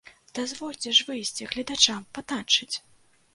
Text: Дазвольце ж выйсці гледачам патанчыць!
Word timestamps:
Дазвольце 0.37 0.93
ж 0.99 1.05
выйсці 1.09 1.47
гледачам 1.51 2.01
патанчыць! 2.17 2.73